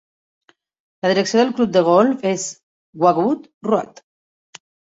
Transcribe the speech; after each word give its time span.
La 1.05 1.11
direcció 1.11 1.41
del 1.43 1.51
club 1.59 1.75
de 1.77 1.85
golf 1.89 2.25
és 2.31 2.47
Wagoo 3.07 3.37
Road. 3.73 4.07